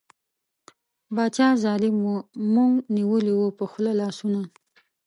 باچا 1.15 1.47
ظالیم 1.63 1.97
وو 2.03 2.15
موږ 2.53 2.71
نیولي 2.95 3.33
وو 3.35 3.47
په 3.57 3.63
خوله 3.71 3.91
لاسونه 4.01 4.41